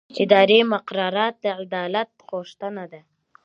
[0.23, 3.01] اداري مقررات د عدالت غوښتنه کوي.